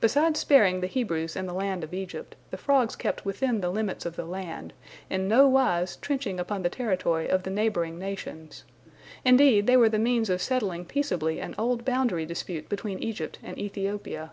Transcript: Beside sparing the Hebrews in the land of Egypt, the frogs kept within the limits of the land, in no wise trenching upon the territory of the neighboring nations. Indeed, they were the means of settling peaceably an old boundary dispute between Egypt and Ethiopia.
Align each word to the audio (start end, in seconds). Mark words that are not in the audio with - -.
Beside 0.00 0.36
sparing 0.36 0.80
the 0.80 0.88
Hebrews 0.88 1.36
in 1.36 1.46
the 1.46 1.54
land 1.54 1.84
of 1.84 1.94
Egypt, 1.94 2.34
the 2.50 2.56
frogs 2.56 2.96
kept 2.96 3.24
within 3.24 3.60
the 3.60 3.70
limits 3.70 4.04
of 4.04 4.16
the 4.16 4.24
land, 4.24 4.72
in 5.08 5.28
no 5.28 5.46
wise 5.46 5.94
trenching 5.94 6.40
upon 6.40 6.64
the 6.64 6.68
territory 6.68 7.28
of 7.28 7.44
the 7.44 7.50
neighboring 7.50 7.96
nations. 7.96 8.64
Indeed, 9.24 9.68
they 9.68 9.76
were 9.76 9.88
the 9.88 10.00
means 10.00 10.30
of 10.30 10.42
settling 10.42 10.84
peaceably 10.84 11.38
an 11.38 11.54
old 11.58 11.84
boundary 11.84 12.26
dispute 12.26 12.68
between 12.68 12.98
Egypt 12.98 13.38
and 13.40 13.56
Ethiopia. 13.56 14.32